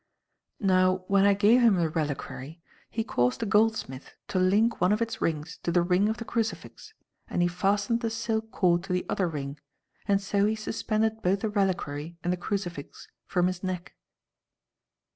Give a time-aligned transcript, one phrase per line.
[0.59, 2.59] Now, when I gave him the reliquary,
[2.89, 6.25] he caused a goldsmith to link one of its rings to the ring of the
[6.25, 6.95] crucifix
[7.27, 9.59] and he fastened the silk cord to the other ring,
[10.07, 13.93] and so suspended both the reliquary and the crucifix from his neck."